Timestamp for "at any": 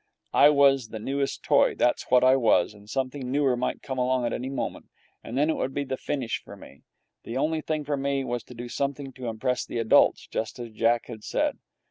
4.25-4.49